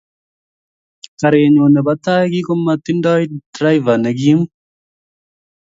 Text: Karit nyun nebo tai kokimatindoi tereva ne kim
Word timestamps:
Karit 1.19 1.47
nyun 1.53 1.71
nebo 1.73 1.93
tai 2.03 2.37
kokimatindoi 2.45 3.25
tereva 3.53 3.93
ne 3.97 4.11
kim 4.19 4.39